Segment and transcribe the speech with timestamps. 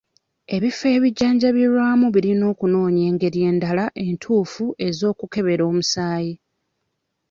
[0.55, 6.33] Ebifo ebijjanjabirwamu birina okunoonya engeri endala entuufu ez'okukebera omusaayi.